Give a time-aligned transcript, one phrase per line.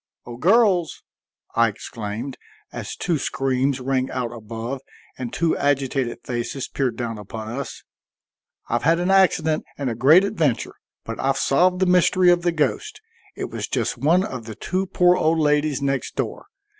[0.25, 1.03] "O girls!"
[1.53, 2.39] I exclaimed,
[2.73, 4.81] as two screams rang out above
[5.15, 7.83] and two agitated faces peered down upon us.
[8.67, 12.51] "I've had an accident and a great adventure, but I've solved the mystery of the
[12.51, 12.99] ghost.
[13.35, 16.47] It was just one of the two poor old ladies next door.